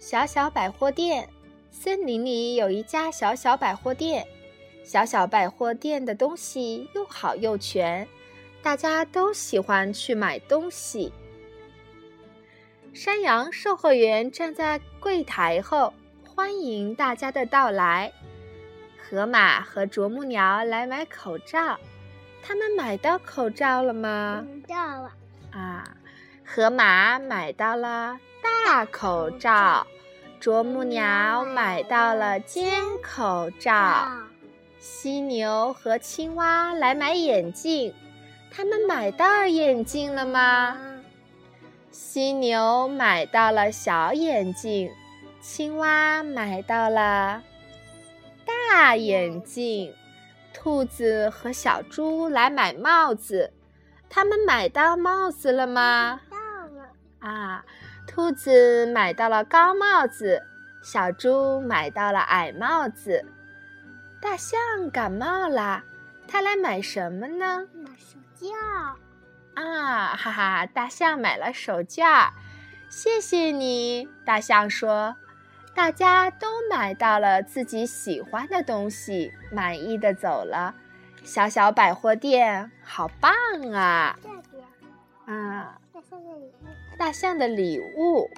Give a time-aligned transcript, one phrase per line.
[0.00, 1.28] 小小百货店。
[1.70, 4.26] 森林里有一家小小百货店，
[4.82, 8.06] 小小百货店的东西又好又全，
[8.60, 11.12] 大家都喜欢去买东西。
[12.92, 15.94] 山羊售货员站在柜台后，
[16.26, 18.12] 欢迎大家的到来。
[18.98, 21.78] 河马和啄木鸟来买口罩，
[22.42, 24.44] 他们买到口罩了吗？
[24.44, 25.12] 买到了。
[25.52, 25.96] 啊，
[26.44, 28.18] 河马买到了
[28.66, 29.86] 大口罩，
[30.38, 34.08] 啄木鸟买到了尖口罩。
[34.78, 37.92] 犀牛和青蛙来买眼镜，
[38.50, 40.76] 他们买到眼镜了吗？
[41.90, 44.90] 犀牛买到了小眼镜，
[45.40, 47.42] 青蛙买到了
[48.44, 49.92] 大眼镜。
[50.52, 53.52] 兔子和小猪来买帽子，
[54.08, 56.20] 他们买到帽子了吗？
[56.30, 56.88] 到了。
[57.20, 57.64] 啊，
[58.06, 60.42] 兔子买到了高帽子，
[60.82, 63.24] 小猪买到了矮帽子。
[64.20, 64.58] 大象
[64.90, 65.82] 感冒了，
[66.28, 67.66] 它来买什么呢？
[67.72, 68.52] 买手绢。
[69.54, 70.66] 啊，哈哈！
[70.66, 72.30] 大象买了手绢，
[72.88, 74.08] 谢谢你。
[74.24, 75.16] 大象说
[75.74, 80.74] ：“大家都买到了自己喜欢的东西，满意的走了。
[81.22, 83.32] 小小百货店好棒
[83.72, 84.16] 啊！”
[85.26, 86.18] 啊，大象
[87.00, 88.30] 大象的礼物。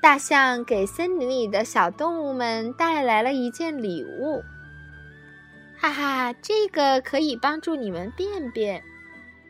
[0.00, 4.44] 大象给森林里的小动物们带来了一件礼物。
[5.76, 8.80] 哈哈，这个可以帮助你们便便，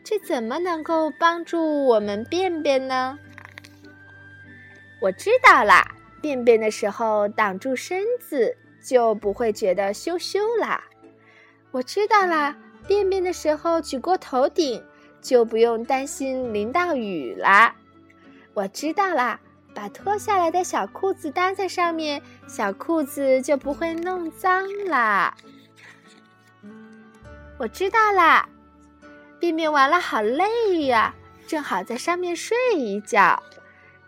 [0.03, 3.19] 这怎么能够帮助我们便便呢？
[5.01, 5.87] 我知道啦，
[6.19, 10.83] 便便的时候挡住身子，就不会觉得羞羞啦。
[11.69, 14.83] 我知道啦，便便的时候举过头顶，
[15.21, 17.75] 就不用担心淋到雨啦。
[18.53, 19.39] 我知道啦，
[19.73, 25.35] 把脱下来的小裤子搭在上面，小裤子就不会弄脏啦。
[27.57, 28.49] 我知道啦，
[29.39, 31.13] 便便完了好累呀，
[31.47, 33.41] 正好在上面睡一觉。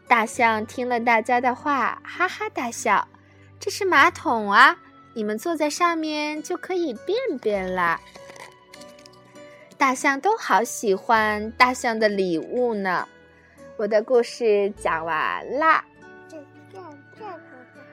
[0.08, 3.08] 大象听了大家的话，哈哈大笑。
[3.60, 4.78] 这是马桶啊，
[5.14, 8.02] 你们坐在上面就可以便便啦。
[9.84, 13.06] 大象都好喜欢大象的礼物呢。
[13.76, 15.84] 我的故事讲完啦。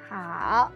[0.08, 0.70] 好。